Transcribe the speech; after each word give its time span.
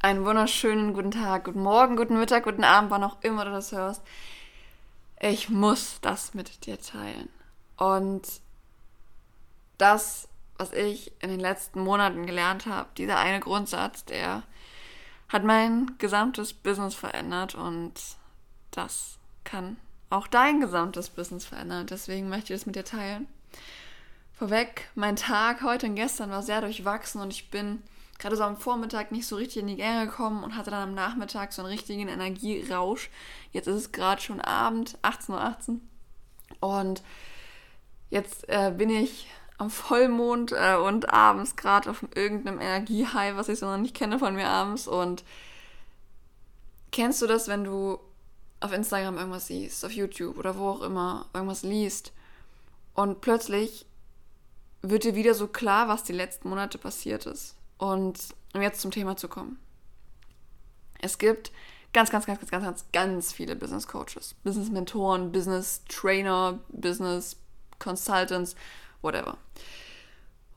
Einen 0.00 0.24
wunderschönen 0.24 0.94
guten 0.94 1.10
Tag, 1.10 1.46
guten 1.46 1.60
Morgen, 1.60 1.96
guten 1.96 2.20
Mittag, 2.20 2.44
guten 2.44 2.62
Abend, 2.62 2.92
wann 2.92 3.02
auch 3.02 3.16
immer 3.22 3.44
du 3.44 3.50
das 3.50 3.72
hörst. 3.72 4.00
Ich 5.18 5.48
muss 5.48 5.98
das 6.02 6.34
mit 6.34 6.66
dir 6.66 6.80
teilen. 6.80 7.28
Und 7.76 8.22
das, 9.76 10.28
was 10.56 10.72
ich 10.72 11.10
in 11.20 11.30
den 11.30 11.40
letzten 11.40 11.80
Monaten 11.80 12.26
gelernt 12.26 12.66
habe, 12.66 12.88
dieser 12.96 13.18
eine 13.18 13.40
Grundsatz, 13.40 14.04
der 14.04 14.44
hat 15.30 15.42
mein 15.42 15.96
gesamtes 15.98 16.52
Business 16.52 16.94
verändert 16.94 17.56
und 17.56 17.94
das 18.70 19.18
kann 19.42 19.78
auch 20.10 20.28
dein 20.28 20.60
gesamtes 20.60 21.10
Business 21.10 21.44
verändern. 21.44 21.88
Deswegen 21.88 22.28
möchte 22.28 22.54
ich 22.54 22.60
das 22.60 22.66
mit 22.66 22.76
dir 22.76 22.84
teilen. 22.84 23.26
Vorweg, 24.32 24.90
mein 24.94 25.16
Tag 25.16 25.62
heute 25.62 25.86
und 25.86 25.96
gestern 25.96 26.30
war 26.30 26.44
sehr 26.44 26.60
durchwachsen 26.60 27.20
und 27.20 27.32
ich 27.32 27.50
bin 27.50 27.82
gerade 28.18 28.36
so 28.36 28.42
am 28.42 28.56
Vormittag 28.56 29.12
nicht 29.12 29.26
so 29.26 29.36
richtig 29.36 29.58
in 29.58 29.68
die 29.68 29.76
Gänge 29.76 30.06
gekommen 30.06 30.42
und 30.42 30.56
hatte 30.56 30.70
dann 30.70 30.88
am 30.88 30.94
Nachmittag 30.94 31.52
so 31.52 31.62
einen 31.62 31.70
richtigen 31.70 32.08
Energierausch. 32.08 33.10
Jetzt 33.52 33.68
ist 33.68 33.76
es 33.76 33.92
gerade 33.92 34.20
schon 34.20 34.40
Abend, 34.40 34.98
18.18 35.02 35.68
Uhr. 35.70 35.80
Und 36.60 37.02
jetzt 38.10 38.48
äh, 38.48 38.72
bin 38.76 38.90
ich 38.90 39.28
am 39.58 39.70
Vollmond 39.70 40.52
äh, 40.52 40.76
und 40.76 41.12
abends 41.12 41.56
gerade 41.56 41.90
auf 41.90 42.04
irgendeinem 42.14 42.60
Energiehigh, 42.60 43.36
was 43.36 43.48
ich 43.48 43.58
so 43.58 43.66
noch 43.66 43.78
nicht 43.78 43.94
kenne 43.94 44.18
von 44.18 44.34
mir 44.34 44.48
abends. 44.48 44.88
Und 44.88 45.24
kennst 46.90 47.22
du 47.22 47.26
das, 47.26 47.48
wenn 47.48 47.64
du 47.64 47.98
auf 48.60 48.72
Instagram 48.72 49.18
irgendwas 49.18 49.46
siehst, 49.46 49.84
auf 49.84 49.92
YouTube 49.92 50.38
oder 50.38 50.58
wo 50.58 50.68
auch 50.68 50.82
immer 50.82 51.26
irgendwas 51.32 51.62
liest 51.62 52.12
und 52.94 53.20
plötzlich 53.20 53.86
wird 54.82 55.04
dir 55.04 55.14
wieder 55.14 55.34
so 55.34 55.46
klar, 55.46 55.88
was 55.88 56.02
die 56.04 56.12
letzten 56.12 56.48
Monate 56.48 56.78
passiert 56.78 57.26
ist. 57.26 57.57
Und 57.78 58.18
um 58.54 58.62
jetzt 58.62 58.80
zum 58.80 58.90
Thema 58.90 59.16
zu 59.16 59.28
kommen. 59.28 59.58
Es 61.00 61.18
gibt 61.18 61.52
ganz, 61.92 62.10
ganz, 62.10 62.26
ganz, 62.26 62.40
ganz, 62.40 62.50
ganz, 62.50 62.64
ganz, 62.64 62.84
ganz 62.92 63.32
viele 63.32 63.56
Business 63.56 63.86
Coaches, 63.86 64.34
Business 64.44 64.70
Mentoren, 64.70 65.32
Business 65.32 65.82
Trainer, 65.88 66.58
Business 66.68 67.36
Consultants, 67.78 68.56
whatever. 69.00 69.38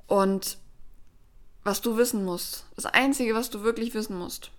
Und 0.07 0.57
was 1.63 1.81
du 1.81 1.95
wissen 1.97 2.25
musst, 2.25 2.65
das 2.75 2.87
Einzige, 2.87 3.35
was 3.35 3.49
du 3.49 3.61
wirklich 3.61 3.93
wissen 3.93 4.17
musst, 4.17 4.51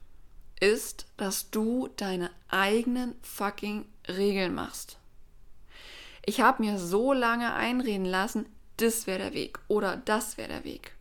ist, 0.60 1.06
dass 1.16 1.50
du 1.50 1.88
deine 1.96 2.30
eigenen 2.48 3.16
fucking 3.22 3.84
Regeln 4.06 4.54
machst. 4.54 4.98
Ich 6.24 6.40
habe 6.40 6.62
mir 6.62 6.78
so 6.78 7.12
lange 7.12 7.52
einreden 7.52 8.04
lassen, 8.04 8.46
das 8.76 9.08
wäre 9.08 9.18
der 9.18 9.34
Weg 9.34 9.58
oder 9.66 9.96
das 9.96 10.36
wäre 10.36 10.48
der 10.48 10.64
Weg. 10.64 10.94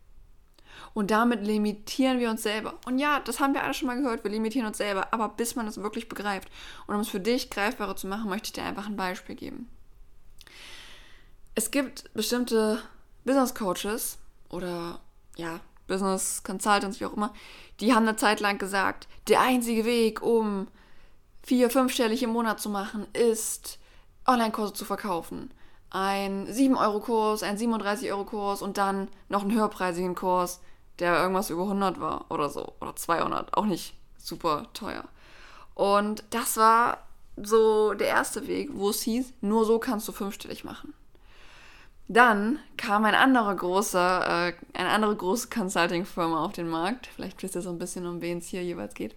Und 0.94 1.10
damit 1.10 1.46
limitieren 1.46 2.18
wir 2.18 2.30
uns 2.30 2.42
selber. 2.42 2.74
Und 2.86 2.98
ja, 2.98 3.20
das 3.20 3.40
haben 3.40 3.54
wir 3.54 3.62
alle 3.62 3.74
schon 3.74 3.88
mal 3.88 3.96
gehört, 3.96 4.24
wir 4.24 4.30
limitieren 4.30 4.66
uns 4.66 4.78
selber, 4.78 5.12
aber 5.12 5.28
bis 5.28 5.56
man 5.56 5.66
es 5.66 5.82
wirklich 5.82 6.08
begreift. 6.08 6.48
Und 6.86 6.94
um 6.94 7.00
es 7.00 7.08
für 7.08 7.20
dich 7.20 7.50
greifbarer 7.50 7.96
zu 7.96 8.06
machen, 8.06 8.28
möchte 8.28 8.46
ich 8.46 8.52
dir 8.52 8.64
einfach 8.64 8.86
ein 8.86 8.96
Beispiel 8.96 9.34
geben. 9.34 9.68
Es 11.54 11.70
gibt 11.70 12.12
bestimmte 12.14 12.82
Business 13.24 13.54
Coaches 13.54 14.18
oder 14.48 15.00
ja, 15.36 15.60
Business 15.86 16.42
Consultants, 16.42 17.00
wie 17.00 17.06
auch 17.06 17.16
immer, 17.16 17.32
die 17.80 17.94
haben 17.94 18.06
eine 18.06 18.16
Zeit 18.16 18.40
lang 18.40 18.58
gesagt, 18.58 19.08
der 19.28 19.40
einzige 19.40 19.84
Weg, 19.84 20.22
um 20.22 20.68
vier, 21.42 21.70
fünfstellig 21.70 22.22
im 22.22 22.30
Monat 22.30 22.60
zu 22.60 22.70
machen, 22.70 23.06
ist 23.12 23.78
Online-Kurse 24.26 24.72
zu 24.72 24.84
verkaufen. 24.84 25.52
Ein 25.90 26.46
7-Euro-Kurs, 26.46 27.42
ein 27.42 27.58
37-Euro-Kurs 27.58 28.62
und 28.62 28.78
dann 28.78 29.08
noch 29.28 29.42
einen 29.42 29.54
höherpreisigen 29.54 30.14
Kurs 30.14 30.60
der 30.98 31.20
irgendwas 31.20 31.50
über 31.50 31.62
100 31.62 32.00
war 32.00 32.26
oder 32.30 32.48
so. 32.48 32.72
Oder 32.80 32.94
200. 32.96 33.56
Auch 33.56 33.66
nicht 33.66 33.94
super 34.18 34.66
teuer. 34.74 35.04
Und 35.74 36.24
das 36.30 36.56
war 36.56 36.98
so 37.36 37.94
der 37.94 38.08
erste 38.08 38.46
Weg, 38.46 38.70
wo 38.72 38.90
es 38.90 39.02
hieß, 39.02 39.32
nur 39.40 39.64
so 39.64 39.78
kannst 39.78 40.06
du 40.08 40.12
fünfstellig 40.12 40.64
machen. 40.64 40.94
Dann 42.08 42.58
kam 42.76 43.04
ein 43.04 43.14
anderer 43.14 43.54
großer, 43.54 44.48
äh, 44.48 44.52
eine 44.74 44.90
andere 44.90 45.16
große 45.16 45.48
Consulting-Firma 45.48 46.44
auf 46.44 46.52
den 46.52 46.68
Markt. 46.68 47.06
Vielleicht 47.06 47.42
wisst 47.42 47.54
ihr 47.54 47.62
so 47.62 47.70
ein 47.70 47.78
bisschen, 47.78 48.06
um 48.06 48.20
wen 48.20 48.38
es 48.38 48.48
hier 48.48 48.62
jeweils 48.62 48.94
geht. 48.94 49.14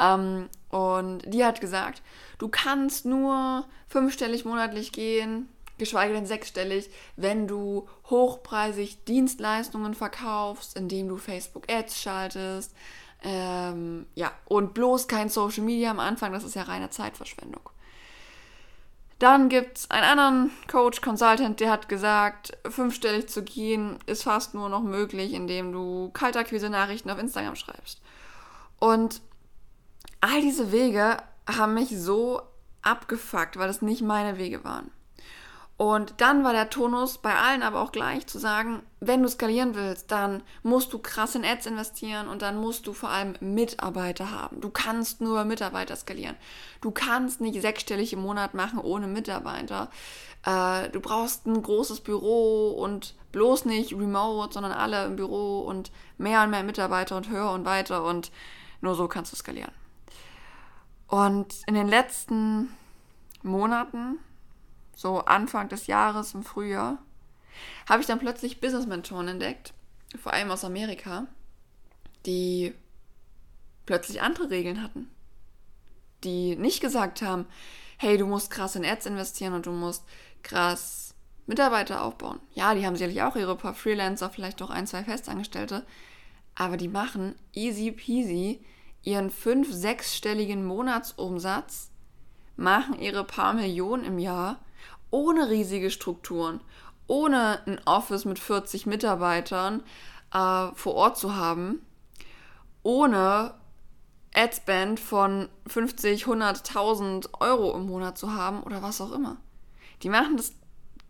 Ähm, 0.00 0.48
und 0.70 1.22
die 1.26 1.44
hat 1.44 1.60
gesagt, 1.60 2.00
du 2.38 2.48
kannst 2.48 3.04
nur 3.04 3.66
fünfstellig 3.88 4.46
monatlich 4.46 4.92
gehen, 4.92 5.48
geschweige 5.82 6.14
denn 6.14 6.26
sechsstellig, 6.26 6.90
wenn 7.16 7.46
du 7.46 7.88
hochpreisig 8.08 9.04
Dienstleistungen 9.04 9.94
verkaufst, 9.94 10.76
indem 10.76 11.08
du 11.08 11.16
Facebook 11.16 11.70
Ads 11.70 12.00
schaltest. 12.00 12.74
Ähm, 13.22 14.06
ja, 14.14 14.32
und 14.46 14.74
bloß 14.74 15.08
kein 15.08 15.28
Social 15.28 15.64
Media 15.64 15.90
am 15.90 16.00
Anfang, 16.00 16.32
das 16.32 16.44
ist 16.44 16.54
ja 16.54 16.62
reine 16.62 16.90
Zeitverschwendung. 16.90 17.62
Dann 19.18 19.48
gibt 19.48 19.78
es 19.78 19.90
einen 19.90 20.04
anderen 20.04 20.50
Coach, 20.68 21.00
Consultant, 21.00 21.60
der 21.60 21.70
hat 21.70 21.88
gesagt, 21.88 22.58
fünfstellig 22.68 23.28
zu 23.28 23.44
gehen 23.44 23.98
ist 24.06 24.24
fast 24.24 24.52
nur 24.54 24.68
noch 24.68 24.82
möglich, 24.82 25.32
indem 25.32 25.70
du 25.70 26.10
Kaltakquise-Nachrichten 26.12 27.08
auf 27.08 27.20
Instagram 27.20 27.54
schreibst. 27.54 28.00
Und 28.80 29.20
all 30.20 30.40
diese 30.40 30.72
Wege 30.72 31.18
haben 31.46 31.74
mich 31.74 31.90
so 31.90 32.42
abgefuckt, 32.82 33.56
weil 33.56 33.68
das 33.68 33.80
nicht 33.80 34.02
meine 34.02 34.38
Wege 34.38 34.64
waren. 34.64 34.90
Und 35.82 36.14
dann 36.18 36.44
war 36.44 36.52
der 36.52 36.70
Tonus 36.70 37.18
bei 37.18 37.34
allen 37.34 37.64
aber 37.64 37.80
auch 37.80 37.90
gleich 37.90 38.28
zu 38.28 38.38
sagen, 38.38 38.84
wenn 39.00 39.20
du 39.20 39.28
skalieren 39.28 39.74
willst, 39.74 40.12
dann 40.12 40.44
musst 40.62 40.92
du 40.92 41.00
krass 41.00 41.34
in 41.34 41.44
Ads 41.44 41.66
investieren 41.66 42.28
und 42.28 42.40
dann 42.40 42.56
musst 42.60 42.86
du 42.86 42.92
vor 42.92 43.08
allem 43.08 43.34
Mitarbeiter 43.40 44.30
haben. 44.30 44.60
Du 44.60 44.70
kannst 44.70 45.20
nur 45.20 45.44
Mitarbeiter 45.44 45.96
skalieren. 45.96 46.36
Du 46.82 46.92
kannst 46.92 47.40
nicht 47.40 47.60
sechsstellig 47.60 48.12
im 48.12 48.22
Monat 48.22 48.54
machen 48.54 48.78
ohne 48.78 49.08
Mitarbeiter. 49.08 49.90
Äh, 50.46 50.88
du 50.90 51.00
brauchst 51.00 51.48
ein 51.48 51.60
großes 51.60 51.98
Büro 51.98 52.70
und 52.80 53.16
bloß 53.32 53.64
nicht 53.64 53.92
remote, 53.92 54.54
sondern 54.54 54.70
alle 54.70 55.04
im 55.06 55.16
Büro 55.16 55.62
und 55.62 55.90
mehr 56.16 56.44
und 56.44 56.50
mehr 56.50 56.62
Mitarbeiter 56.62 57.16
und 57.16 57.28
höher 57.28 57.50
und 57.50 57.64
weiter 57.64 58.04
und 58.04 58.30
nur 58.82 58.94
so 58.94 59.08
kannst 59.08 59.32
du 59.32 59.36
skalieren. 59.36 59.72
Und 61.08 61.56
in 61.66 61.74
den 61.74 61.88
letzten 61.88 62.68
Monaten 63.42 64.20
so 64.94 65.20
Anfang 65.20 65.68
des 65.68 65.86
Jahres 65.86 66.34
im 66.34 66.42
Frühjahr, 66.42 66.98
habe 67.88 68.00
ich 68.00 68.06
dann 68.06 68.18
plötzlich 68.18 68.60
Business-Mentoren 68.60 69.28
entdeckt, 69.28 69.74
vor 70.20 70.32
allem 70.32 70.50
aus 70.50 70.64
Amerika, 70.64 71.26
die 72.26 72.74
plötzlich 73.86 74.22
andere 74.22 74.50
Regeln 74.50 74.82
hatten. 74.82 75.10
Die 76.24 76.56
nicht 76.56 76.80
gesagt 76.80 77.22
haben, 77.22 77.46
hey, 77.98 78.16
du 78.16 78.26
musst 78.26 78.50
krass 78.50 78.76
in 78.76 78.84
Ads 78.84 79.06
investieren 79.06 79.54
und 79.54 79.66
du 79.66 79.72
musst 79.72 80.04
krass 80.42 81.14
Mitarbeiter 81.46 82.02
aufbauen. 82.04 82.40
Ja, 82.54 82.74
die 82.74 82.86
haben 82.86 82.96
sicherlich 82.96 83.22
auch 83.22 83.36
ihre 83.36 83.56
paar 83.56 83.74
Freelancer, 83.74 84.30
vielleicht 84.30 84.62
auch 84.62 84.70
ein, 84.70 84.86
zwei 84.86 85.04
Festangestellte, 85.04 85.84
aber 86.54 86.76
die 86.76 86.88
machen 86.88 87.34
easy 87.52 87.90
peasy 87.90 88.64
ihren 89.02 89.30
fünf-, 89.30 89.72
sechsstelligen 89.72 90.64
Monatsumsatz, 90.64 91.90
machen 92.56 92.98
ihre 93.00 93.24
paar 93.24 93.54
Millionen 93.54 94.04
im 94.04 94.18
Jahr 94.18 94.60
ohne 95.12 95.48
riesige 95.48 95.92
Strukturen, 95.92 96.60
ohne 97.06 97.60
ein 97.66 97.80
Office 97.84 98.24
mit 98.24 98.40
40 98.40 98.86
Mitarbeitern 98.86 99.82
äh, 100.32 100.68
vor 100.74 100.94
Ort 100.94 101.18
zu 101.18 101.36
haben, 101.36 101.86
ohne 102.82 103.54
Adspend 104.34 104.98
von 104.98 105.48
50, 105.66 106.24
100.000 106.24 107.28
Euro 107.40 107.76
im 107.76 107.86
Monat 107.86 108.18
zu 108.18 108.32
haben 108.32 108.62
oder 108.62 108.82
was 108.82 109.00
auch 109.00 109.12
immer. 109.12 109.36
Die 110.02 110.08
machen 110.08 110.36
das 110.36 110.54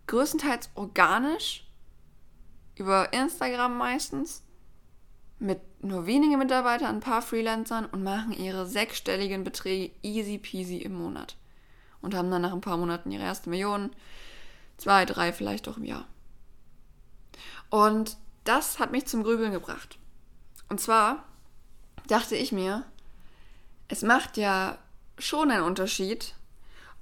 größtenteils 0.08 0.70
organisch, 0.74 1.64
über 2.74 3.12
Instagram 3.12 3.78
meistens, 3.78 4.42
mit 5.38 5.60
nur 5.82 6.06
wenigen 6.06 6.38
Mitarbeitern, 6.38 6.96
ein 6.96 7.00
paar 7.00 7.22
Freelancern 7.22 7.86
und 7.86 8.02
machen 8.02 8.32
ihre 8.32 8.66
sechsstelligen 8.66 9.44
Beträge 9.44 9.92
easy 10.02 10.38
peasy 10.38 10.78
im 10.78 10.94
Monat 10.94 11.36
und 12.02 12.14
haben 12.14 12.30
dann 12.30 12.42
nach 12.42 12.52
ein 12.52 12.60
paar 12.60 12.76
Monaten 12.76 13.10
ihre 13.10 13.24
erste 13.24 13.48
Million. 13.48 13.90
Zwei, 14.76 15.04
drei 15.04 15.32
vielleicht 15.32 15.68
auch 15.68 15.76
im 15.76 15.84
Jahr. 15.84 16.06
Und 17.70 18.16
das 18.44 18.78
hat 18.78 18.92
mich 18.92 19.06
zum 19.06 19.22
Grübeln 19.22 19.52
gebracht. 19.52 19.98
Und 20.68 20.80
zwar 20.80 21.24
dachte 22.08 22.36
ich 22.36 22.52
mir, 22.52 22.84
es 23.88 24.02
macht 24.02 24.36
ja 24.36 24.78
schon 25.18 25.50
einen 25.50 25.64
Unterschied, 25.64 26.34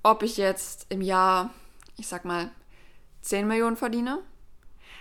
ob 0.02 0.22
ich 0.22 0.36
jetzt 0.36 0.86
im 0.90 1.00
Jahr, 1.00 1.50
ich 1.96 2.06
sag 2.06 2.24
mal, 2.24 2.50
10 3.22 3.46
Millionen 3.46 3.76
verdiene, 3.76 4.18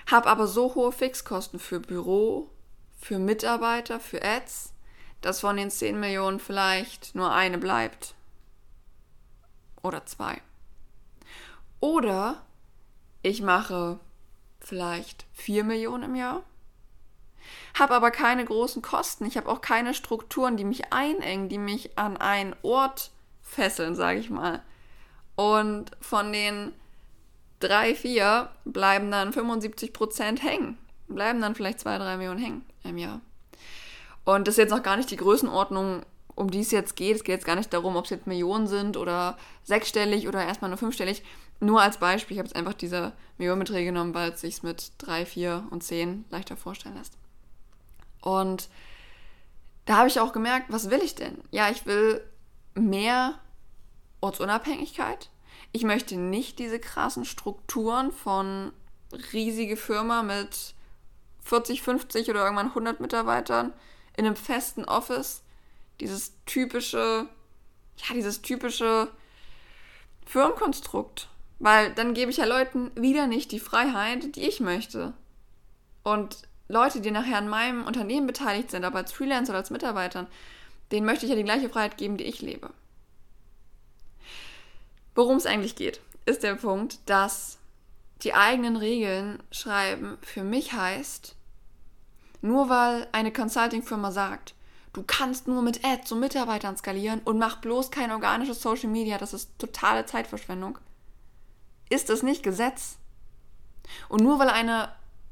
habe 0.09 0.29
aber 0.29 0.47
so 0.47 0.75
hohe 0.75 0.91
Fixkosten 0.91 1.59
für 1.59 1.79
Büro, 1.79 2.49
für 2.97 3.19
Mitarbeiter, 3.19 3.99
für 3.99 4.23
Ads, 4.23 4.73
dass 5.21 5.41
von 5.41 5.57
den 5.57 5.69
10 5.69 5.99
Millionen 5.99 6.39
vielleicht 6.39 7.15
nur 7.15 7.31
eine 7.31 7.57
bleibt 7.57 8.15
oder 9.83 10.05
zwei. 10.05 10.41
Oder 11.79 12.41
ich 13.21 13.41
mache 13.41 13.99
vielleicht 14.59 15.25
4 15.33 15.63
Millionen 15.63 16.03
im 16.03 16.15
Jahr, 16.15 16.43
habe 17.77 17.93
aber 17.93 18.11
keine 18.11 18.45
großen 18.45 18.81
Kosten. 18.81 19.25
Ich 19.25 19.37
habe 19.37 19.49
auch 19.49 19.61
keine 19.61 19.93
Strukturen, 19.93 20.57
die 20.57 20.65
mich 20.65 20.91
einengen, 20.91 21.49
die 21.49 21.57
mich 21.57 21.97
an 21.97 22.17
einen 22.17 22.55
Ort 22.61 23.11
fesseln, 23.41 23.95
sage 23.95 24.19
ich 24.19 24.29
mal. 24.29 24.61
Und 25.35 25.91
von 26.01 26.31
den 26.33 26.73
drei, 27.59 27.95
vier 27.95 28.49
bleiben 28.65 29.11
dann 29.11 29.33
75 29.33 29.93
Prozent 29.93 30.43
hängen. 30.43 30.77
Bleiben 31.07 31.41
dann 31.41 31.55
vielleicht 31.55 31.79
zwei, 31.79 31.97
drei 31.97 32.17
Millionen 32.17 32.39
hängen 32.39 32.65
im 32.83 32.97
Jahr. 32.97 33.21
Und 34.25 34.47
das 34.47 34.53
ist 34.53 34.59
jetzt 34.59 34.71
noch 34.71 34.83
gar 34.83 34.97
nicht 34.97 35.09
die 35.11 35.17
Größenordnung, 35.17 36.03
um 36.39 36.49
die 36.49 36.61
es 36.61 36.71
jetzt 36.71 36.95
geht. 36.95 37.17
Es 37.17 37.23
geht 37.23 37.35
jetzt 37.35 37.45
gar 37.45 37.57
nicht 37.57 37.73
darum, 37.73 37.97
ob 37.97 38.05
es 38.05 38.11
jetzt 38.11 38.25
Millionen 38.25 38.65
sind 38.65 38.95
oder 38.95 39.37
sechsstellig 39.63 40.27
oder 40.27 40.43
erstmal 40.43 40.69
nur 40.69 40.77
fünfstellig. 40.77 41.21
Nur 41.59 41.81
als 41.81 41.97
Beispiel, 41.97 42.35
ich 42.35 42.39
habe 42.39 42.47
jetzt 42.47 42.55
einfach 42.55 42.73
diese 42.73 43.11
Millionenbeträge 43.37 43.87
genommen, 43.87 44.13
weil 44.13 44.31
es 44.31 44.41
sich 44.41 44.63
mit 44.63 44.93
drei, 44.97 45.25
vier 45.25 45.67
und 45.69 45.83
zehn 45.83 46.23
leichter 46.29 46.55
vorstellen 46.55 46.95
lässt. 46.95 47.17
Und 48.21 48.69
da 49.83 49.97
habe 49.97 50.07
ich 50.07 50.21
auch 50.21 50.31
gemerkt, 50.31 50.67
was 50.69 50.89
will 50.89 51.01
ich 51.03 51.15
denn? 51.15 51.37
Ja, 51.51 51.69
ich 51.69 51.85
will 51.85 52.23
mehr 52.73 53.37
Ortsunabhängigkeit. 54.21 55.29
Ich 55.73 55.83
möchte 55.83 56.15
nicht 56.15 56.57
diese 56.57 56.79
krassen 56.79 57.25
Strukturen 57.25 58.13
von 58.13 58.71
riesige 59.33 59.75
Firma 59.75 60.23
mit 60.23 60.73
40, 61.43 61.81
50 61.81 62.29
oder 62.29 62.43
irgendwann 62.43 62.67
100 62.67 63.01
Mitarbeitern 63.01 63.73
in 64.15 64.25
einem 64.25 64.37
festen 64.37 64.85
Office. 64.85 65.43
Dieses 65.99 66.33
typische, 66.45 67.27
ja, 67.97 68.13
dieses 68.13 68.41
typische 68.41 69.09
Firmenkonstrukt. 70.25 71.29
Weil 71.59 71.93
dann 71.93 72.13
gebe 72.13 72.31
ich 72.31 72.37
ja 72.37 72.45
Leuten 72.45 72.91
wieder 72.95 73.27
nicht 73.27 73.51
die 73.51 73.59
Freiheit, 73.59 74.35
die 74.35 74.47
ich 74.47 74.59
möchte. 74.59 75.13
Und 76.03 76.47
Leute, 76.69 77.01
die 77.01 77.11
nachher 77.11 77.37
an 77.37 77.49
meinem 77.49 77.85
Unternehmen 77.85 78.27
beteiligt 78.27 78.71
sind, 78.71 78.85
ob 78.85 78.95
als 78.95 79.11
Freelancer 79.11 79.51
oder 79.51 79.59
als 79.59 79.71
Mitarbeitern, 79.71 80.27
denen 80.91 81.05
möchte 81.05 81.25
ich 81.25 81.31
ja 81.31 81.35
die 81.35 81.43
gleiche 81.43 81.69
Freiheit 81.69 81.97
geben, 81.97 82.17
die 82.17 82.23
ich 82.25 82.41
lebe. 82.41 82.71
Worum 85.15 85.37
es 85.37 85.45
eigentlich 85.45 85.75
geht, 85.75 85.99
ist 86.25 86.43
der 86.43 86.55
Punkt, 86.55 86.99
dass 87.07 87.57
die 88.21 88.33
eigenen 88.33 88.75
Regeln 88.75 89.41
schreiben 89.51 90.17
für 90.21 90.43
mich 90.43 90.73
heißt, 90.73 91.35
nur 92.41 92.69
weil 92.69 93.07
eine 93.11 93.33
Consulting-Firma 93.33 94.11
sagt, 94.11 94.53
du 94.93 95.03
kannst 95.03 95.47
nur 95.47 95.61
mit 95.61 95.85
Ads 95.85 96.11
und 96.11 96.19
Mitarbeitern 96.19 96.77
skalieren 96.77 97.21
und 97.25 97.37
mach 97.37 97.57
bloß 97.57 97.91
kein 97.91 98.11
organisches 98.11 98.61
Social 98.61 98.89
Media, 98.89 99.17
das 99.17 99.33
ist 99.33 99.57
totale 99.59 100.05
Zeitverschwendung, 100.05 100.77
ist 101.89 102.09
das 102.09 102.23
nicht 102.23 102.43
Gesetz. 102.43 102.97
Und 104.07 104.21
nur 104.21 104.39
weil 104.39 104.49
eine 104.49 104.89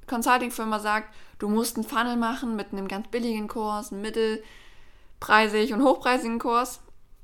Consulting-Firma 0.07 0.80
sagt, 0.80 1.13
du 1.39 1.50
musst 1.50 1.77
einen 1.77 1.88
Funnel 1.88 2.15
machen 2.15 2.56
mit 2.56 2.71
einem 2.71 2.88
ganz 2.88 3.07
billigen 3.09 3.48
Kurs, 3.48 3.92
einem 3.92 4.01
mittelpreisig 4.01 5.74
und 5.74 5.83
hochpreisigen 5.83 6.39
Kurs, 6.39 6.80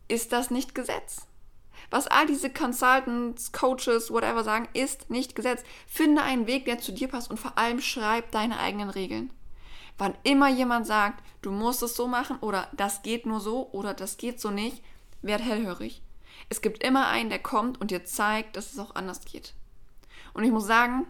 ist 0.08 0.32
das 0.32 0.52
nicht 0.52 0.76
Gesetz. 0.76 1.26
Was 1.90 2.08
all 2.08 2.26
diese 2.26 2.50
Consultants, 2.50 3.52
Coaches, 3.52 4.12
whatever 4.12 4.44
sagen, 4.44 4.68
ist 4.74 5.10
nicht 5.10 5.36
Gesetz. 5.36 5.64
Finde 5.88 6.24
einen 6.24 6.48
Weg, 6.48 6.66
der 6.66 6.80
zu 6.80 6.92
dir 6.92 7.08
passt 7.08 7.30
und 7.30 7.40
vor 7.40 7.58
allem 7.58 7.82
schreib 7.82 8.32
deine 8.32 8.60
eigenen 8.60 8.90
Regeln. 8.90 9.32
Wann 9.98 10.16
immer 10.24 10.50
jemand 10.50 10.88
sagt, 10.88 11.24
du 11.42 11.52
musst 11.52 11.84
es 11.84 11.96
so 11.96 12.08
machen 12.08 12.38
oder 12.40 12.68
das 12.74 13.02
geht 13.04 13.26
nur 13.26 13.40
so 13.40 13.70
oder 13.72 13.94
das 13.94 14.18
geht 14.18 14.40
so 14.40 14.50
nicht, 14.50 14.84
werd 15.22 15.42
hellhörig. 15.42 16.02
Es 16.50 16.62
gibt 16.62 16.84
immer 16.84 17.08
einen, 17.08 17.30
der 17.30 17.40
kommt 17.40 17.80
und 17.80 17.92
dir 17.92 18.06
zeigt, 18.06 18.58
dass 18.58 18.74
es 18.74 18.80
auch 18.80 18.96
anders 18.96 19.22
geht. 19.26 19.54
Und 20.34 20.44
ich 20.44 20.52
muss 20.52 20.66
sagen, 20.66 21.06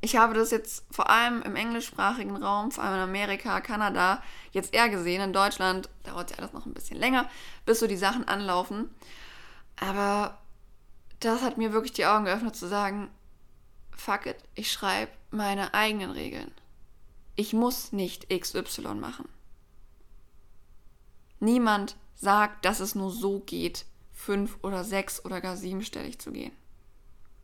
ich 0.00 0.16
habe 0.16 0.34
das 0.34 0.50
jetzt 0.50 0.84
vor 0.90 1.08
allem 1.08 1.40
im 1.42 1.56
englischsprachigen 1.56 2.36
Raum, 2.36 2.70
vor 2.70 2.84
allem 2.84 2.96
in 2.96 3.00
Amerika, 3.00 3.60
Kanada, 3.60 4.22
jetzt 4.52 4.74
eher 4.74 4.90
gesehen. 4.90 5.22
In 5.22 5.32
Deutschland 5.32 5.88
dauert 6.02 6.30
ja 6.30 6.38
alles 6.38 6.52
noch 6.52 6.66
ein 6.66 6.74
bisschen 6.74 6.98
länger, 6.98 7.28
bis 7.64 7.80
so 7.80 7.86
die 7.86 7.96
Sachen 7.96 8.28
anlaufen. 8.28 8.90
Aber 9.80 10.38
das 11.20 11.42
hat 11.42 11.56
mir 11.56 11.72
wirklich 11.72 11.92
die 11.92 12.04
Augen 12.04 12.26
geöffnet 12.26 12.54
zu 12.54 12.68
sagen, 12.68 13.08
fuck 13.96 14.26
it, 14.26 14.36
ich 14.54 14.70
schreibe 14.70 15.12
meine 15.30 15.72
eigenen 15.72 16.10
Regeln. 16.10 16.52
Ich 17.36 17.52
muss 17.52 17.92
nicht 17.92 18.28
XY 18.30 18.94
machen. 18.94 19.28
Niemand 21.40 21.96
sagt, 22.14 22.64
dass 22.64 22.80
es 22.80 22.94
nur 22.94 23.10
so 23.10 23.40
geht, 23.40 23.86
fünf 24.12 24.56
oder 24.62 24.84
sechs 24.84 25.24
oder 25.24 25.40
gar 25.40 25.56
siebenstellig 25.56 26.18
zu 26.18 26.32
gehen. 26.32 26.52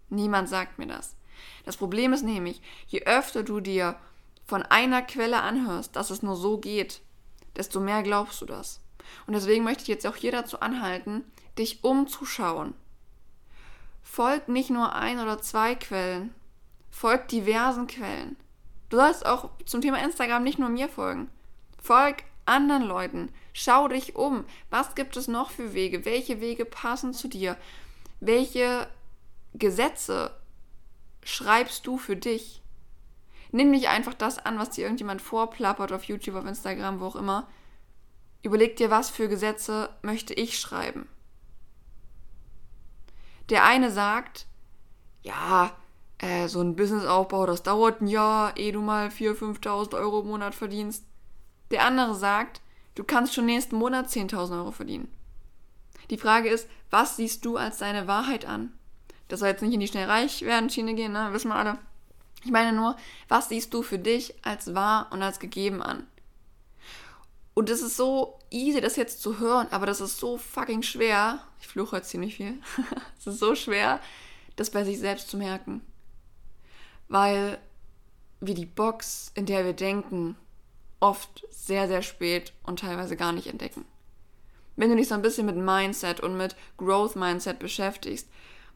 Niemand 0.08 0.48
sagt 0.48 0.78
mir 0.78 0.86
das. 0.86 1.16
Das 1.64 1.76
Problem 1.76 2.12
ist 2.12 2.22
nämlich, 2.22 2.62
je 2.86 3.02
öfter 3.02 3.42
du 3.42 3.60
dir 3.60 3.98
von 4.46 4.62
einer 4.62 5.02
Quelle 5.02 5.42
anhörst, 5.42 5.96
dass 5.96 6.10
es 6.10 6.22
nur 6.22 6.36
so 6.36 6.58
geht, 6.58 7.00
desto 7.56 7.80
mehr 7.80 8.02
glaubst 8.02 8.40
du 8.40 8.46
das. 8.46 8.80
Und 9.26 9.34
deswegen 9.34 9.64
möchte 9.64 9.82
ich 9.82 9.88
jetzt 9.88 10.06
auch 10.06 10.16
hier 10.16 10.32
dazu 10.32 10.60
anhalten, 10.60 11.24
dich 11.58 11.84
umzuschauen. 11.84 12.74
Folg 14.02 14.48
nicht 14.48 14.70
nur 14.70 14.94
ein 14.94 15.18
oder 15.18 15.40
zwei 15.40 15.74
Quellen, 15.74 16.34
folg 16.90 17.28
diversen 17.28 17.86
Quellen. 17.86 18.36
Du 18.90 18.96
sollst 18.96 19.24
auch 19.24 19.50
zum 19.64 19.80
Thema 19.80 20.04
Instagram 20.04 20.42
nicht 20.42 20.58
nur 20.58 20.68
mir 20.68 20.88
folgen. 20.88 21.30
Folg 21.80 22.24
anderen 22.44 22.82
Leuten. 22.82 23.32
Schau 23.52 23.88
dich 23.88 24.16
um. 24.16 24.44
Was 24.68 24.94
gibt 24.94 25.16
es 25.16 25.28
noch 25.28 25.50
für 25.50 25.72
Wege? 25.72 26.04
Welche 26.04 26.40
Wege 26.40 26.64
passen 26.64 27.14
zu 27.14 27.28
dir? 27.28 27.56
Welche 28.18 28.88
Gesetze 29.54 30.36
schreibst 31.22 31.86
du 31.86 31.98
für 31.98 32.16
dich? 32.16 32.62
Nimm 33.52 33.70
nicht 33.70 33.88
einfach 33.88 34.14
das 34.14 34.38
an, 34.38 34.58
was 34.58 34.70
dir 34.70 34.82
irgendjemand 34.82 35.22
vorplappert 35.22 35.92
auf 35.92 36.04
YouTube, 36.04 36.34
auf 36.36 36.46
Instagram, 36.46 37.00
wo 37.00 37.06
auch 37.06 37.16
immer. 37.16 37.48
Überleg 38.42 38.76
dir, 38.76 38.90
was 38.90 39.10
für 39.10 39.28
Gesetze 39.28 39.90
möchte 40.02 40.34
ich 40.34 40.58
schreiben. 40.58 41.08
Der 43.50 43.64
eine 43.64 43.90
sagt, 43.90 44.46
ja, 45.22 45.72
äh, 46.20 46.48
so 46.48 46.60
ein 46.60 46.76
Businessaufbau, 46.76 47.46
das 47.46 47.62
dauert 47.62 48.00
ein 48.00 48.06
Jahr, 48.06 48.56
ehe 48.56 48.72
du 48.72 48.80
mal 48.80 49.08
4.000, 49.08 49.60
5.000 49.60 49.94
Euro 49.94 50.20
im 50.20 50.28
Monat 50.28 50.54
verdienst. 50.54 51.04
Der 51.70 51.84
andere 51.84 52.14
sagt, 52.14 52.60
du 52.94 53.04
kannst 53.04 53.34
schon 53.34 53.46
nächsten 53.46 53.76
Monat 53.76 54.08
10.000 54.08 54.58
Euro 54.58 54.70
verdienen. 54.70 55.08
Die 56.10 56.18
Frage 56.18 56.48
ist, 56.48 56.68
was 56.90 57.16
siehst 57.16 57.44
du 57.44 57.56
als 57.56 57.78
deine 57.78 58.06
Wahrheit 58.06 58.44
an? 58.44 58.72
Das 59.28 59.40
soll 59.40 59.48
jetzt 59.48 59.62
nicht 59.62 59.72
in 59.72 59.80
die 59.80 59.88
schnell 59.88 60.08
reich 60.08 60.42
werden 60.42 60.70
Schiene 60.70 60.94
gehen, 60.94 61.12
ne? 61.12 61.32
Wissen 61.32 61.48
wir 61.48 61.54
alle. 61.54 61.78
Ich 62.44 62.50
meine 62.50 62.72
nur, 62.72 62.96
was 63.28 63.48
siehst 63.48 63.72
du 63.72 63.82
für 63.82 63.98
dich 63.98 64.34
als 64.44 64.74
wahr 64.74 65.08
und 65.10 65.22
als 65.22 65.38
gegeben 65.38 65.82
an? 65.82 66.06
Und 67.54 67.70
es 67.70 67.82
ist 67.82 67.96
so 67.96 68.38
easy, 68.50 68.80
das 68.80 68.96
jetzt 68.96 69.22
zu 69.22 69.38
hören, 69.38 69.68
aber 69.70 69.86
das 69.86 70.00
ist 70.00 70.18
so 70.18 70.36
fucking 70.36 70.82
schwer. 70.82 71.40
Ich 71.60 71.68
fluche 71.68 71.96
heute 71.96 72.06
ziemlich 72.06 72.36
viel. 72.36 72.58
es 73.18 73.26
ist 73.26 73.38
so 73.38 73.54
schwer, 73.54 74.00
das 74.56 74.70
bei 74.70 74.84
sich 74.84 74.98
selbst 74.98 75.30
zu 75.30 75.36
merken. 75.36 75.82
Weil 77.10 77.58
wir 78.40 78.54
die 78.54 78.66
Box, 78.66 79.32
in 79.34 79.44
der 79.44 79.64
wir 79.64 79.74
denken, 79.74 80.36
oft 81.00 81.44
sehr, 81.50 81.88
sehr 81.88 82.02
spät 82.02 82.52
und 82.62 82.78
teilweise 82.78 83.16
gar 83.16 83.32
nicht 83.32 83.48
entdecken. 83.48 83.84
Wenn 84.76 84.90
du 84.90 84.96
dich 84.96 85.08
so 85.08 85.14
ein 85.14 85.22
bisschen 85.22 85.46
mit 85.46 85.56
Mindset 85.56 86.20
und 86.20 86.36
mit 86.36 86.54
Growth 86.78 87.16
Mindset 87.16 87.58
beschäftigst, 87.58 88.28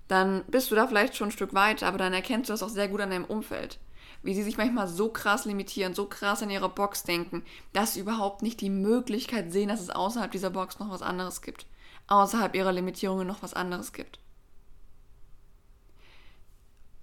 dann 0.08 0.44
bist 0.48 0.70
du 0.70 0.74
da 0.74 0.86
vielleicht 0.86 1.16
schon 1.16 1.28
ein 1.28 1.32
Stück 1.32 1.54
weiter, 1.54 1.86
aber 1.86 1.96
dann 1.96 2.12
erkennst 2.12 2.50
du 2.50 2.52
das 2.52 2.62
auch 2.62 2.68
sehr 2.68 2.88
gut 2.88 3.00
an 3.00 3.10
deinem 3.10 3.24
Umfeld. 3.24 3.78
Wie 4.22 4.34
sie 4.34 4.42
sich 4.42 4.58
manchmal 4.58 4.88
so 4.88 5.10
krass 5.10 5.44
limitieren, 5.44 5.94
so 5.94 6.06
krass 6.06 6.42
in 6.42 6.50
ihrer 6.50 6.68
Box 6.68 7.04
denken, 7.04 7.44
dass 7.72 7.94
sie 7.94 8.00
überhaupt 8.00 8.42
nicht 8.42 8.60
die 8.60 8.68
Möglichkeit 8.70 9.52
sehen, 9.52 9.68
dass 9.68 9.80
es 9.80 9.90
außerhalb 9.90 10.32
dieser 10.32 10.50
Box 10.50 10.78
noch 10.78 10.90
was 10.90 11.02
anderes 11.02 11.40
gibt. 11.40 11.66
Außerhalb 12.08 12.54
ihrer 12.54 12.72
Limitierungen 12.72 13.26
noch 13.26 13.42
was 13.42 13.54
anderes 13.54 13.92
gibt. 13.92 14.18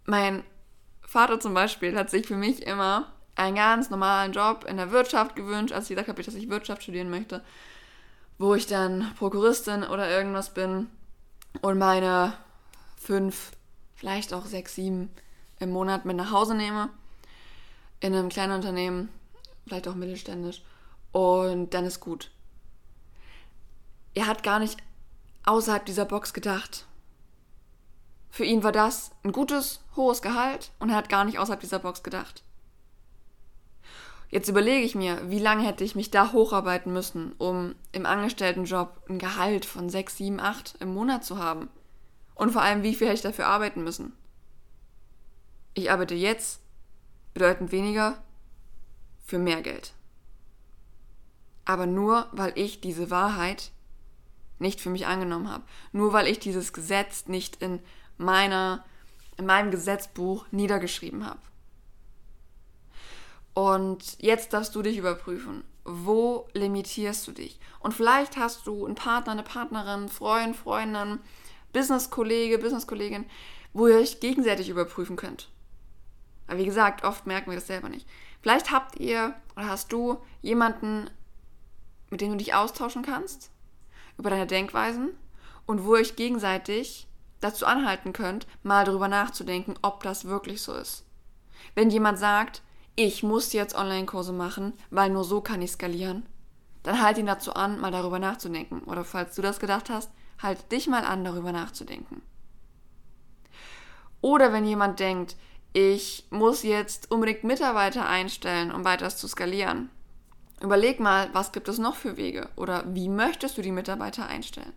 Mein 0.06 0.44
Vater 1.12 1.42
zum 1.42 1.54
Beispiel 1.54 1.98
hat 1.98 2.10
sich 2.10 2.26
für 2.26 2.38
mich 2.38 2.66
immer 2.66 3.12
einen 3.36 3.58
ganz 3.58 3.90
normalen 3.90 4.32
Job 4.32 4.64
in 4.64 4.78
der 4.78 4.92
Wirtschaft 4.92 5.36
gewünscht, 5.36 5.74
als 5.74 5.90
ich 5.90 5.90
gesagt 5.90 6.08
habe, 6.08 6.24
dass 6.24 6.36
ich 6.36 6.50
Wirtschaft 6.50 6.84
studieren 6.84 7.10
möchte, 7.10 7.44
wo 8.38 8.56
ich 8.56 8.66
dann 8.66 9.14
Prokuristin 9.20 9.84
oder 9.84 10.10
irgendwas 10.10 10.54
bin 10.54 10.88
und 11.62 11.78
meine 11.78 12.32
fünf, 12.96 13.52
vielleicht 13.94 14.34
auch 14.34 14.46
sechs, 14.46 14.76
sieben 14.76 15.10
im 15.60 15.72
Monat 15.72 16.06
mit 16.06 16.16
nach 16.16 16.32
Hause 16.32 16.56
nehme. 16.56 16.88
In 18.00 18.16
einem 18.16 18.30
kleinen 18.30 18.54
Unternehmen, 18.54 19.10
vielleicht 19.68 19.90
auch 19.90 19.96
mittelständisch. 19.96 20.64
Und 21.12 21.74
dann 21.74 21.86
ist 21.86 22.00
gut. 22.00 22.32
Er 24.14 24.28
hat 24.28 24.44
gar 24.44 24.60
nicht 24.60 24.80
außerhalb 25.44 25.86
dieser 25.86 26.06
Box 26.06 26.32
gedacht. 26.32 26.86
Für 28.32 28.46
ihn 28.46 28.64
war 28.64 28.72
das 28.72 29.12
ein 29.24 29.34
gutes, 29.34 29.82
hohes 29.96 30.22
Gehalt 30.22 30.72
und 30.80 30.90
er 30.90 30.96
hat 30.96 31.10
gar 31.10 31.26
nicht 31.26 31.38
außerhalb 31.38 31.60
dieser 31.60 31.80
Box 31.80 32.02
gedacht. 32.02 32.44
Jetzt 34.30 34.48
überlege 34.48 34.86
ich 34.86 34.96
mir, 34.96 35.30
wie 35.30 35.40
lange 35.40 35.68
hätte 35.68 35.84
ich 35.84 35.96
mich 35.96 36.10
da 36.10 36.32
hocharbeiten 36.32 36.94
müssen, 36.94 37.34
um 37.38 37.76
im 37.92 38.06
Angestelltenjob 38.06 39.10
ein 39.10 39.20
Gehalt 39.20 39.66
von 39.66 39.90
6, 39.90 40.18
7, 40.18 40.40
8 40.40 40.76
im 40.80 40.94
Monat 40.94 41.26
zu 41.26 41.38
haben. 41.38 41.70
Und 42.34 42.52
vor 42.52 42.62
allem, 42.62 42.82
wie 42.82 42.96
viel 42.96 43.08
hätte 43.08 43.16
ich 43.16 43.22
dafür 43.22 43.48
arbeiten 43.48 43.84
müssen? 43.84 44.14
Ich 45.74 45.92
arbeite 45.92 46.16
jetzt 46.16 46.62
bedeutend 47.34 47.74
weniger 47.74 48.24
für 49.26 49.38
mehr 49.38 49.62
Geld. 49.62 49.94
Aber 51.66 51.86
nur, 51.86 52.28
weil 52.32 52.54
ich 52.56 52.80
diese 52.80 53.12
Wahrheit 53.12 53.72
nicht 54.60 54.80
für 54.80 54.90
mich 54.90 55.08
angenommen 55.08 55.50
habe. 55.50 55.64
Nur 55.92 56.14
weil 56.14 56.28
ich 56.28 56.40
dieses 56.40 56.72
Gesetz 56.72 57.28
nicht 57.28 57.62
in 57.62 57.80
meiner, 58.24 58.86
in 59.38 59.46
meinem 59.46 59.72
Gesetzbuch 59.72 60.46
niedergeschrieben 60.52 61.26
habe. 61.26 61.40
Und 63.54 64.18
jetzt 64.20 64.54
darfst 64.54 64.76
du 64.76 64.82
dich 64.82 64.98
überprüfen. 64.98 65.64
Wo 65.84 66.48
limitierst 66.54 67.28
du 67.28 67.32
dich? 67.32 67.60
Und 67.80 67.94
vielleicht 67.94 68.38
hast 68.38 68.68
du 68.68 68.86
einen 68.86 68.96
Partner, 68.96 69.34
eine 69.34 69.44
Partnerin, 69.44 70.10
Freund, 70.10 70.56
Freundin, 70.56 71.20
Business-Kollege, 71.74 72.60
Business-Kollegin, 72.60 73.26
wo 73.74 73.88
ihr 73.88 73.96
euch 73.96 74.20
gegenseitig 74.20 74.70
überprüfen 74.70 75.16
könnt. 75.16 75.50
Aber 76.48 76.60
wie 76.60 76.66
gesagt, 76.66 77.04
oft 77.04 77.26
merken 77.28 77.50
wir 77.50 77.56
das 77.56 77.68
selber 77.68 77.90
nicht. 77.90 78.08
Vielleicht 78.42 78.72
habt 78.72 79.00
ihr 79.00 79.36
oder 79.56 79.68
hast 79.68 79.92
du 79.92 80.18
jemanden, 80.42 81.10
mit 82.10 82.22
dem 82.22 82.32
du 82.32 82.38
dich 82.38 82.54
austauschen 82.54 83.04
kannst 83.04 83.52
über 84.18 84.30
deine 84.30 84.48
Denkweisen 84.48 85.12
und 85.66 85.86
wo 85.86 85.96
ihr 85.96 86.02
euch 86.02 86.16
gegenseitig 86.16 87.08
dazu 87.42 87.66
anhalten 87.66 88.14
könnt, 88.14 88.48
mal 88.64 88.86
darüber 88.86 89.08
nachzudenken, 89.08 89.76
ob 89.82 90.04
das 90.04 90.26
wirklich 90.26 90.62
so 90.62 90.74
ist. 90.74 91.06
Wenn 91.76 91.90
jemand 91.90 92.18
sagt, 92.18 92.62
ich 92.96 93.24
muss 93.24 93.54
jetzt 93.54 93.76
Online-Kurse 93.76 94.34
machen, 94.34 94.74
weil 94.90 95.10
nur 95.10 95.24
so 95.24 95.42
kann 95.42 95.62
ich 95.62 95.72
skalieren, 95.72 96.26
dann 96.84 97.02
halt 97.02 97.18
ihn 97.18 97.26
dazu 97.26 97.54
an, 97.54 97.80
mal 97.80 97.92
darüber 97.92 98.20
nachzudenken. 98.20 98.84
Oder 98.84 99.04
falls 99.04 99.36
du 99.36 99.42
das 99.42 99.60
gedacht 99.60 99.90
hast, 99.90 100.12
halt 100.42 100.72
dich 100.72 100.88
mal 100.88 101.04
an, 101.04 101.24
darüber 101.24 101.52
nachzudenken. 101.52 102.22
Oder 104.22 104.54
wenn 104.54 104.66
jemand 104.66 105.00
denkt, 105.00 105.36
ich 105.74 106.28
muss 106.30 106.64
jetzt 106.64 107.12
unbedingt 107.12 107.44
Mitarbeiter 107.44 108.08
einstellen, 108.08 108.72
um 108.72 108.84
weiter 108.84 109.10
zu 109.10 109.28
skalieren. 109.28 109.90
Überleg 110.62 111.00
mal, 111.00 111.30
was 111.34 111.52
gibt 111.52 111.68
es 111.70 111.80
noch 111.80 111.96
für 111.96 112.18
Wege 112.18 112.50
oder 112.56 112.84
wie 112.94 113.10
möchtest 113.10 113.58
du 113.58 113.62
die 113.62 113.72
Mitarbeiter 113.72 114.28
einstellen? 114.28 114.74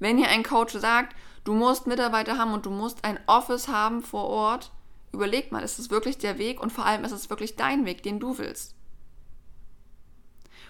Wenn 0.00 0.18
hier 0.18 0.28
ein 0.28 0.42
Coach 0.42 0.74
sagt, 0.74 1.14
du 1.44 1.54
musst 1.54 1.86
Mitarbeiter 1.86 2.36
haben 2.36 2.52
und 2.52 2.66
du 2.66 2.70
musst 2.70 3.04
ein 3.04 3.20
Office 3.26 3.68
haben 3.68 4.02
vor 4.02 4.24
Ort, 4.24 4.72
überleg 5.12 5.52
mal, 5.52 5.62
ist 5.62 5.78
es 5.78 5.90
wirklich 5.90 6.18
der 6.18 6.38
Weg 6.38 6.60
und 6.60 6.72
vor 6.72 6.84
allem 6.84 7.04
ist 7.04 7.12
es 7.12 7.30
wirklich 7.30 7.54
dein 7.54 7.84
Weg, 7.84 8.02
den 8.02 8.18
du 8.18 8.38
willst. 8.38 8.74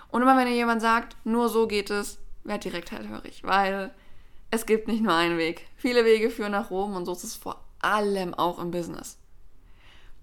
Und 0.09 0.23
immer 0.23 0.37
wenn 0.37 0.47
dir 0.47 0.55
jemand 0.55 0.83
sagt, 0.83 1.17
nur 1.25 1.49
so 1.49 1.67
geht 1.67 1.91
es, 1.91 2.19
werd 2.43 2.65
direkt 2.65 2.91
hellhörig, 2.91 3.45
weil 3.45 3.95
es 4.51 4.67
gibt 4.67 4.89
nicht 4.89 5.03
nur 5.03 5.15
einen 5.15 5.39
Weg. 5.39 5.67
Viele 5.77 6.05
Wege 6.05 6.31
führen 6.31 6.53
nach 6.53 6.71
Rom 6.71 6.97
und 6.97 7.07
so 7.07 7.13
ist 7.13 7.25
es 7.25 7.37
vor 7.37 7.65
allem 7.81 8.35
auch 8.35 8.59
im 8.59 8.73
Business. 8.73 9.19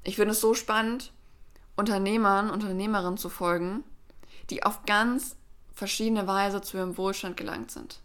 Ich 0.03 0.17
finde 0.17 0.31
es 0.31 0.41
so 0.41 0.53
spannend, 0.53 1.13
Unternehmern, 1.77 2.49
Unternehmerinnen 2.49 3.17
zu 3.17 3.29
folgen, 3.29 3.83
die 4.49 4.63
auf 4.63 4.85
ganz 4.85 5.37
verschiedene 5.73 6.27
Weise 6.27 6.61
zu 6.61 6.77
ihrem 6.77 6.97
Wohlstand 6.97 7.37
gelangt 7.37 7.71
sind. 7.71 8.01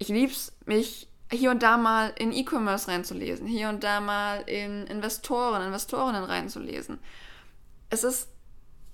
Ich 0.00 0.08
liebe 0.08 0.32
es, 0.32 0.56
mich 0.64 1.08
hier 1.30 1.50
und 1.50 1.62
da 1.62 1.76
mal 1.76 2.14
in 2.18 2.32
E-Commerce 2.32 2.88
reinzulesen, 2.88 3.46
hier 3.46 3.68
und 3.68 3.84
da 3.84 4.00
mal 4.00 4.40
in 4.46 4.86
Investoren, 4.86 5.62
Investorinnen 5.62 6.24
reinzulesen. 6.24 6.98
Es 7.90 8.02
ist 8.02 8.30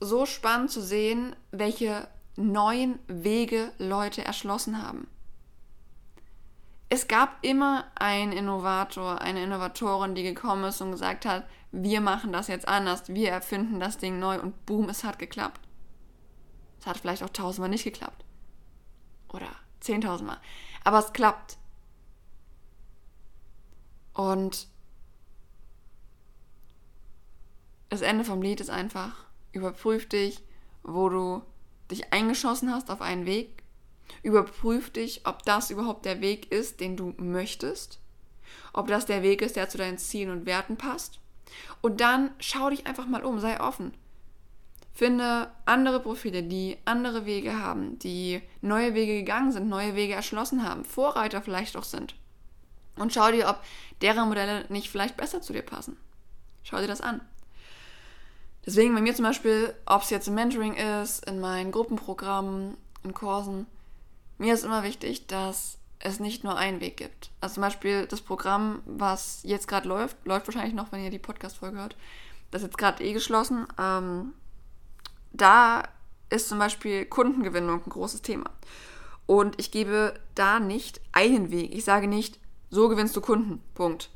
so 0.00 0.26
spannend 0.26 0.72
zu 0.72 0.82
sehen, 0.82 1.36
welche 1.52 2.08
neuen 2.34 2.98
Wege 3.06 3.70
Leute 3.78 4.24
erschlossen 4.24 4.82
haben. 4.82 5.06
Es 6.88 7.06
gab 7.06 7.38
immer 7.42 7.84
einen 7.94 8.32
Innovator, 8.32 9.20
eine 9.20 9.44
Innovatorin, 9.44 10.16
die 10.16 10.24
gekommen 10.24 10.64
ist 10.64 10.80
und 10.80 10.90
gesagt 10.90 11.24
hat, 11.24 11.46
wir 11.70 12.00
machen 12.00 12.32
das 12.32 12.48
jetzt 12.48 12.66
anders, 12.66 13.08
wir 13.08 13.30
erfinden 13.30 13.78
das 13.78 13.98
Ding 13.98 14.18
neu 14.18 14.40
und 14.40 14.66
boom, 14.66 14.88
es 14.88 15.04
hat 15.04 15.20
geklappt. 15.20 15.60
Es 16.80 16.86
hat 16.86 16.98
vielleicht 16.98 17.22
auch 17.22 17.30
tausendmal 17.30 17.70
nicht 17.70 17.84
geklappt. 17.84 18.24
Oder 19.32 19.48
zehntausendmal. 19.78 20.38
Aber 20.86 21.00
es 21.00 21.12
klappt. 21.12 21.58
Und 24.14 24.68
das 27.88 28.02
Ende 28.02 28.22
vom 28.22 28.40
Lied 28.40 28.60
ist 28.60 28.70
einfach, 28.70 29.24
überprüf 29.50 30.08
dich, 30.08 30.44
wo 30.84 31.08
du 31.08 31.42
dich 31.90 32.12
eingeschossen 32.12 32.72
hast 32.72 32.88
auf 32.92 33.00
einen 33.00 33.26
Weg. 33.26 33.64
Überprüf 34.22 34.90
dich, 34.90 35.26
ob 35.26 35.42
das 35.42 35.70
überhaupt 35.70 36.04
der 36.04 36.20
Weg 36.20 36.52
ist, 36.52 36.78
den 36.78 36.96
du 36.96 37.14
möchtest. 37.16 37.98
Ob 38.72 38.86
das 38.86 39.06
der 39.06 39.24
Weg 39.24 39.42
ist, 39.42 39.56
der 39.56 39.68
zu 39.68 39.78
deinen 39.78 39.98
Zielen 39.98 40.30
und 40.30 40.46
Werten 40.46 40.76
passt. 40.76 41.18
Und 41.80 42.00
dann 42.00 42.30
schau 42.38 42.70
dich 42.70 42.86
einfach 42.86 43.08
mal 43.08 43.24
um, 43.24 43.40
sei 43.40 43.60
offen. 43.60 43.92
Finde 44.96 45.50
andere 45.66 46.00
Profile, 46.00 46.42
die 46.42 46.78
andere 46.86 47.26
Wege 47.26 47.58
haben, 47.60 47.98
die 47.98 48.40
neue 48.62 48.94
Wege 48.94 49.12
gegangen 49.12 49.52
sind, 49.52 49.68
neue 49.68 49.94
Wege 49.94 50.14
erschlossen 50.14 50.66
haben, 50.66 50.86
Vorreiter 50.86 51.42
vielleicht 51.42 51.76
auch 51.76 51.84
sind. 51.84 52.14
Und 52.96 53.12
schau 53.12 53.30
dir, 53.30 53.46
ob 53.50 53.60
deren 54.00 54.26
Modelle 54.26 54.64
nicht 54.70 54.88
vielleicht 54.88 55.18
besser 55.18 55.42
zu 55.42 55.52
dir 55.52 55.60
passen. 55.60 55.98
Schau 56.62 56.78
dir 56.78 56.86
das 56.86 57.02
an. 57.02 57.20
Deswegen 58.64 58.94
bei 58.94 59.02
mir 59.02 59.14
zum 59.14 59.26
Beispiel, 59.26 59.74
ob 59.84 60.00
es 60.00 60.08
jetzt 60.08 60.28
im 60.28 60.34
Mentoring 60.34 60.72
ist, 60.72 61.26
in 61.26 61.40
meinen 61.40 61.72
Gruppenprogrammen, 61.72 62.78
in 63.04 63.12
Kursen, 63.12 63.66
mir 64.38 64.54
ist 64.54 64.64
immer 64.64 64.82
wichtig, 64.82 65.26
dass 65.26 65.76
es 65.98 66.20
nicht 66.20 66.42
nur 66.42 66.56
einen 66.56 66.80
Weg 66.80 66.96
gibt. 66.96 67.32
Also 67.42 67.56
zum 67.56 67.64
Beispiel 67.64 68.06
das 68.06 68.22
Programm, 68.22 68.80
was 68.86 69.40
jetzt 69.42 69.68
gerade 69.68 69.86
läuft, 69.88 70.16
läuft 70.24 70.48
wahrscheinlich 70.48 70.72
noch, 70.72 70.90
wenn 70.90 71.04
ihr 71.04 71.10
die 71.10 71.18
Podcast-Folge 71.18 71.76
hört. 71.76 71.96
Das 72.50 72.62
ist 72.62 72.68
jetzt 72.68 72.78
gerade 72.78 73.04
eh 73.04 73.12
geschlossen. 73.12 73.66
Ähm, 73.78 74.32
da 75.40 75.84
ist 76.30 76.48
zum 76.48 76.58
Beispiel 76.58 77.06
Kundengewinnung 77.06 77.82
ein 77.84 77.90
großes 77.90 78.22
Thema. 78.22 78.50
Und 79.26 79.58
ich 79.58 79.70
gebe 79.70 80.14
da 80.34 80.60
nicht 80.60 81.00
einen 81.12 81.50
Weg. 81.50 81.74
Ich 81.74 81.84
sage 81.84 82.06
nicht, 82.08 82.38
so 82.70 82.88
gewinnst 82.88 83.16
du 83.16 83.20
Kunden. 83.20 83.62
Punkt. 83.74 84.10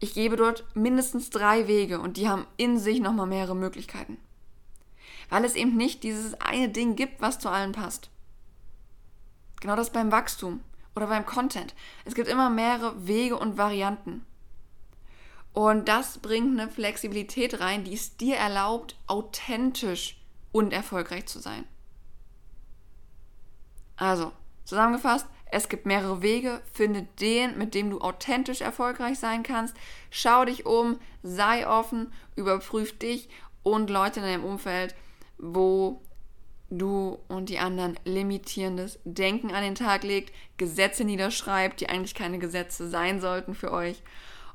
Ich 0.00 0.14
gebe 0.14 0.36
dort 0.36 0.64
mindestens 0.74 1.30
drei 1.30 1.66
Wege 1.66 2.00
und 2.00 2.16
die 2.16 2.28
haben 2.28 2.46
in 2.56 2.78
sich 2.78 3.00
nochmal 3.00 3.26
mehrere 3.26 3.56
Möglichkeiten. 3.56 4.18
Weil 5.28 5.44
es 5.44 5.54
eben 5.54 5.76
nicht 5.76 6.02
dieses 6.04 6.34
eine 6.40 6.68
Ding 6.68 6.94
gibt, 6.94 7.20
was 7.20 7.38
zu 7.38 7.48
allen 7.48 7.72
passt. 7.72 8.10
Genau 9.60 9.76
das 9.76 9.90
beim 9.90 10.12
Wachstum 10.12 10.60
oder 10.94 11.08
beim 11.08 11.26
Content. 11.26 11.74
Es 12.04 12.14
gibt 12.14 12.28
immer 12.28 12.48
mehrere 12.48 13.06
Wege 13.06 13.36
und 13.36 13.58
Varianten. 13.58 14.24
Und 15.52 15.88
das 15.88 16.18
bringt 16.18 16.58
eine 16.58 16.70
Flexibilität 16.70 17.58
rein, 17.58 17.82
die 17.82 17.94
es 17.94 18.16
dir 18.16 18.36
erlaubt, 18.36 18.96
authentisch 19.08 20.16
und 20.52 20.72
erfolgreich 20.72 21.26
zu 21.26 21.40
sein. 21.40 21.64
Also, 23.96 24.32
zusammengefasst, 24.64 25.26
es 25.50 25.68
gibt 25.68 25.86
mehrere 25.86 26.22
Wege, 26.22 26.60
finde 26.72 27.02
den, 27.20 27.56
mit 27.56 27.74
dem 27.74 27.90
du 27.90 28.00
authentisch 28.00 28.60
erfolgreich 28.60 29.18
sein 29.18 29.42
kannst. 29.42 29.74
Schau 30.10 30.44
dich 30.44 30.66
um, 30.66 30.98
sei 31.22 31.66
offen, 31.66 32.12
überprüf 32.36 32.98
dich 32.98 33.28
und 33.62 33.90
Leute 33.90 34.20
in 34.20 34.26
deinem 34.26 34.44
Umfeld, 34.44 34.94
wo 35.38 36.02
du 36.70 37.18
und 37.28 37.48
die 37.48 37.58
anderen 37.58 37.98
limitierendes 38.04 38.98
Denken 39.04 39.52
an 39.52 39.62
den 39.62 39.74
Tag 39.74 40.02
legt, 40.02 40.34
Gesetze 40.58 41.04
niederschreibt, 41.04 41.80
die 41.80 41.88
eigentlich 41.88 42.14
keine 42.14 42.38
Gesetze 42.38 42.88
sein 42.88 43.20
sollten 43.20 43.54
für 43.54 43.72
euch. 43.72 44.02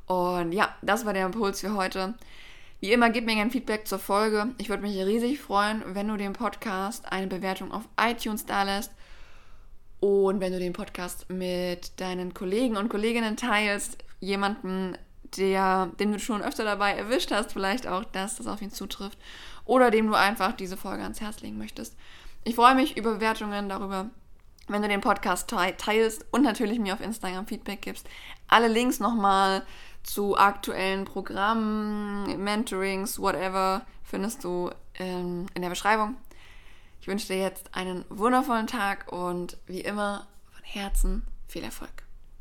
Und 0.05 0.51
ja, 0.51 0.75
das 0.81 1.05
war 1.05 1.13
der 1.13 1.25
Impuls 1.25 1.61
für 1.61 1.73
heute. 1.73 2.13
Wie 2.83 2.91
immer, 2.91 3.09
gib 3.11 3.25
mir 3.25 3.35
gerne 3.35 3.49
Feedback 3.49 3.87
zur 3.87 3.97
Folge. 3.97 4.47
Ich 4.57 4.67
würde 4.67 4.83
mich 4.83 4.97
riesig 4.97 5.39
freuen, 5.39 5.83
wenn 5.95 6.09
du 6.09 6.17
dem 6.17 6.33
Podcast 6.33 7.09
eine 7.09 7.27
Bewertung 7.27 7.71
auf 7.71 7.87
iTunes 7.97 8.45
da 8.45 8.63
lässt 8.63 8.91
und 10.01 10.41
wenn 10.41 10.51
du 10.51 10.59
den 10.59 10.73
Podcast 10.73 11.29
mit 11.29 11.97
deinen 12.01 12.33
Kollegen 12.33 12.75
und 12.75 12.89
Kolleginnen 12.89 13.37
teilst, 13.37 13.99
jemanden, 14.19 14.97
der, 15.37 15.91
den 15.97 16.11
du 16.11 16.19
schon 16.19 16.41
öfter 16.41 16.65
dabei 16.65 16.91
erwischt 16.91 17.31
hast, 17.31 17.53
vielleicht 17.53 17.87
auch, 17.87 18.03
dass 18.03 18.35
das 18.35 18.47
auf 18.47 18.61
ihn 18.61 18.69
zutrifft, 18.71 19.17
oder 19.63 19.89
dem 19.89 20.07
du 20.07 20.15
einfach 20.15 20.51
diese 20.51 20.75
Folge 20.75 21.03
ans 21.03 21.21
Herz 21.21 21.39
legen 21.39 21.57
möchtest. 21.57 21.95
Ich 22.43 22.55
freue 22.55 22.75
mich 22.75 22.97
über 22.97 23.13
Bewertungen 23.13 23.69
darüber, 23.69 24.09
wenn 24.67 24.81
du 24.81 24.89
den 24.89 24.99
Podcast 24.99 25.49
teilst 25.77 26.25
und 26.31 26.41
natürlich 26.41 26.79
mir 26.79 26.95
auf 26.95 26.99
Instagram 26.99 27.47
Feedback 27.47 27.81
gibst. 27.81 28.09
Alle 28.49 28.67
Links 28.67 28.99
nochmal 28.99 29.63
zu 30.03 30.37
aktuellen 30.37 31.05
Programmen, 31.05 32.43
Mentorings, 32.43 33.19
whatever, 33.19 33.85
findest 34.03 34.43
du 34.43 34.69
ähm, 34.95 35.47
in 35.53 35.61
der 35.61 35.69
Beschreibung. 35.69 36.17
Ich 37.01 37.07
wünsche 37.07 37.27
dir 37.27 37.39
jetzt 37.39 37.73
einen 37.75 38.05
wundervollen 38.09 38.67
Tag 38.67 39.11
und 39.11 39.57
wie 39.65 39.81
immer 39.81 40.27
von 40.51 40.63
Herzen 40.63 41.23
viel 41.47 41.63
Erfolg. 41.63 42.03